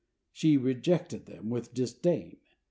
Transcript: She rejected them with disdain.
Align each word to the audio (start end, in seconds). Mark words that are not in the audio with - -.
She 0.31 0.57
rejected 0.57 1.27
them 1.27 1.51
with 1.51 1.75
disdain. 1.75 2.37